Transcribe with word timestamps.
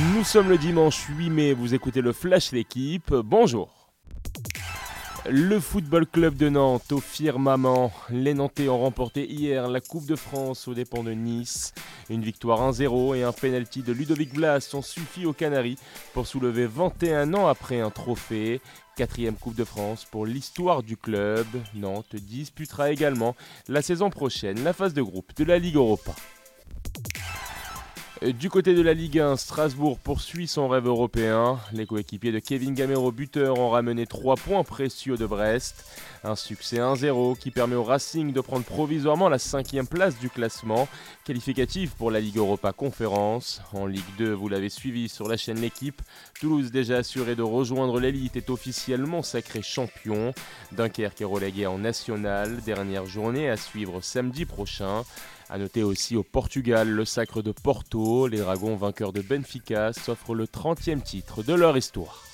Nous 0.00 0.24
sommes 0.24 0.48
le 0.48 0.56
dimanche 0.56 1.08
8 1.10 1.28
mai, 1.28 1.52
vous 1.52 1.74
écoutez 1.74 2.00
le 2.00 2.14
Flash 2.14 2.52
L'équipe, 2.52 3.12
bonjour. 3.12 3.90
Le 5.28 5.60
Football 5.60 6.06
Club 6.06 6.36
de 6.36 6.48
Nantes 6.48 6.92
au 6.92 7.00
firmament. 7.00 7.92
Les 8.08 8.32
Nantais 8.32 8.70
ont 8.70 8.78
remporté 8.78 9.30
hier 9.30 9.68
la 9.68 9.82
Coupe 9.82 10.06
de 10.06 10.16
France 10.16 10.68
aux 10.68 10.74
dépens 10.74 11.04
de 11.04 11.12
Nice. 11.12 11.74
Une 12.08 12.22
victoire 12.22 12.72
1-0 12.72 13.16
et 13.16 13.24
un 13.24 13.32
penalty 13.32 13.82
de 13.82 13.92
Ludovic 13.92 14.32
Blas 14.32 14.70
ont 14.72 14.80
suffi 14.80 15.26
aux 15.26 15.34
Canaries 15.34 15.78
pour 16.14 16.26
soulever 16.26 16.66
21 16.66 17.34
ans 17.34 17.46
après 17.46 17.80
un 17.80 17.90
trophée. 17.90 18.62
Quatrième 18.96 19.36
Coupe 19.36 19.56
de 19.56 19.64
France 19.64 20.06
pour 20.10 20.24
l'histoire 20.24 20.82
du 20.82 20.96
club. 20.96 21.46
Nantes 21.74 22.16
disputera 22.16 22.90
également 22.90 23.36
la 23.68 23.82
saison 23.82 24.08
prochaine 24.08 24.64
la 24.64 24.72
phase 24.72 24.94
de 24.94 25.02
groupe 25.02 25.34
de 25.36 25.44
la 25.44 25.58
Ligue 25.58 25.76
Europa. 25.76 26.14
Du 28.22 28.50
côté 28.50 28.74
de 28.74 28.82
la 28.82 28.92
Ligue 28.92 29.18
1, 29.18 29.38
Strasbourg 29.38 29.98
poursuit 29.98 30.46
son 30.46 30.68
rêve 30.68 30.86
européen. 30.86 31.58
Les 31.72 31.86
coéquipiers 31.86 32.32
de 32.32 32.38
Kevin 32.38 32.74
Gamero, 32.74 33.10
buteur, 33.12 33.58
ont 33.58 33.70
ramené 33.70 34.06
3 34.06 34.36
points 34.36 34.62
précieux 34.62 35.16
de 35.16 35.24
Brest. 35.24 35.86
Un 36.22 36.36
succès 36.36 36.76
1-0 36.76 37.38
qui 37.38 37.50
permet 37.50 37.76
au 37.76 37.82
Racing 37.82 38.34
de 38.34 38.40
prendre 38.42 38.66
provisoirement 38.66 39.30
la 39.30 39.38
cinquième 39.38 39.86
place 39.86 40.18
du 40.18 40.28
classement, 40.28 40.86
qualificatif 41.24 41.92
pour 41.92 42.10
la 42.10 42.20
Ligue 42.20 42.36
Europa 42.36 42.72
Conférence. 42.72 43.62
En 43.72 43.86
Ligue 43.86 44.04
2, 44.18 44.34
vous 44.34 44.50
l'avez 44.50 44.68
suivi 44.68 45.08
sur 45.08 45.26
la 45.26 45.38
chaîne 45.38 45.58
L'équipe, 45.58 46.02
Toulouse 46.38 46.70
déjà 46.70 46.98
assuré 46.98 47.36
de 47.36 47.42
rejoindre 47.42 47.98
l'élite 48.00 48.36
est 48.36 48.50
officiellement 48.50 49.22
sacré 49.22 49.62
champion. 49.62 50.34
Dunkerque 50.72 51.22
est 51.22 51.24
relégué 51.24 51.66
en 51.66 51.78
national, 51.78 52.60
dernière 52.66 53.06
journée 53.06 53.48
à 53.48 53.56
suivre 53.56 54.02
samedi 54.02 54.44
prochain. 54.44 55.04
A 55.52 55.58
noter 55.58 55.82
aussi 55.82 56.14
au 56.14 56.22
Portugal 56.22 56.88
le 56.88 57.04
sacre 57.04 57.42
de 57.42 57.50
Porto, 57.50 58.28
les 58.28 58.38
Dragons 58.38 58.76
vainqueurs 58.76 59.12
de 59.12 59.20
Benfica 59.20 59.92
s'offrent 59.92 60.32
le 60.32 60.44
30e 60.44 61.02
titre 61.02 61.42
de 61.42 61.54
leur 61.54 61.76
histoire. 61.76 62.29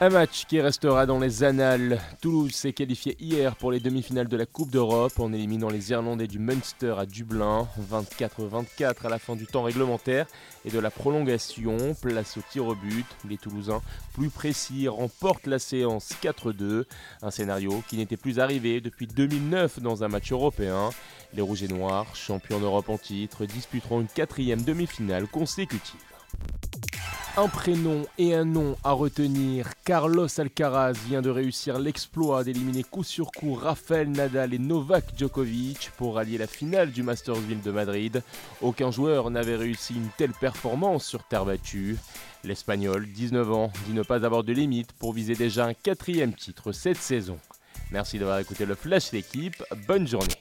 Un 0.00 0.10
match 0.10 0.44
qui 0.46 0.60
restera 0.60 1.06
dans 1.06 1.18
les 1.18 1.42
annales. 1.42 2.00
Toulouse 2.20 2.54
s'est 2.54 2.72
qualifié 2.72 3.16
hier 3.18 3.56
pour 3.56 3.72
les 3.72 3.80
demi-finales 3.80 4.28
de 4.28 4.36
la 4.36 4.46
Coupe 4.46 4.70
d'Europe 4.70 5.18
en 5.18 5.32
éliminant 5.32 5.70
les 5.70 5.90
Irlandais 5.90 6.28
du 6.28 6.38
Munster 6.38 6.94
à 6.96 7.04
Dublin, 7.04 7.66
24-24 7.90 9.06
à 9.06 9.08
la 9.08 9.18
fin 9.18 9.34
du 9.34 9.48
temps 9.48 9.64
réglementaire 9.64 10.26
et 10.64 10.70
de 10.70 10.78
la 10.78 10.92
prolongation. 10.92 11.96
Place 12.00 12.36
au 12.36 12.42
tir 12.48 12.68
au 12.68 12.76
but. 12.76 13.06
Les 13.28 13.38
Toulousains, 13.38 13.82
plus 14.14 14.30
précis, 14.30 14.86
remportent 14.86 15.48
la 15.48 15.58
séance 15.58 16.10
4-2. 16.22 16.84
Un 17.22 17.32
scénario 17.32 17.82
qui 17.88 17.96
n'était 17.96 18.16
plus 18.16 18.38
arrivé 18.38 18.80
depuis 18.80 19.08
2009 19.08 19.80
dans 19.80 20.04
un 20.04 20.08
match 20.08 20.30
européen. 20.30 20.90
Les 21.34 21.42
Rouges 21.42 21.64
et 21.64 21.68
Noirs, 21.68 22.14
champions 22.14 22.60
d'Europe 22.60 22.88
en 22.88 22.98
titre, 22.98 23.46
disputeront 23.46 24.02
une 24.02 24.06
quatrième 24.06 24.62
demi-finale 24.62 25.26
consécutive. 25.26 25.98
Un 27.38 27.46
prénom 27.46 28.04
et 28.18 28.34
un 28.34 28.44
nom 28.44 28.76
à 28.82 28.90
retenir. 28.90 29.70
Carlos 29.84 30.26
Alcaraz 30.40 30.94
vient 31.06 31.22
de 31.22 31.30
réussir 31.30 31.78
l'exploit 31.78 32.42
d'éliminer 32.42 32.82
coup 32.82 33.04
sur 33.04 33.30
coup 33.30 33.54
Rafael 33.54 34.10
Nadal 34.10 34.54
et 34.54 34.58
Novak 34.58 35.04
Djokovic 35.16 35.92
pour 35.96 36.16
rallier 36.16 36.36
la 36.36 36.48
finale 36.48 36.90
du 36.90 37.04
Masters 37.04 37.36
Ville 37.36 37.60
de 37.60 37.70
Madrid. 37.70 38.24
Aucun 38.60 38.90
joueur 38.90 39.30
n'avait 39.30 39.54
réussi 39.54 39.94
une 39.94 40.08
telle 40.16 40.32
performance 40.32 41.06
sur 41.06 41.22
terre 41.22 41.44
battue. 41.44 41.96
L'Espagnol, 42.42 43.06
19 43.06 43.52
ans, 43.52 43.72
dit 43.86 43.94
ne 43.94 44.02
pas 44.02 44.26
avoir 44.26 44.42
de 44.42 44.52
limite 44.52 44.90
pour 44.94 45.12
viser 45.12 45.36
déjà 45.36 45.64
un 45.64 45.74
quatrième 45.74 46.34
titre 46.34 46.72
cette 46.72 46.96
saison. 46.96 47.38
Merci 47.92 48.18
d'avoir 48.18 48.40
écouté 48.40 48.66
le 48.66 48.74
Flash 48.74 49.12
d'équipe. 49.12 49.62
Bonne 49.86 50.08
journée. 50.08 50.34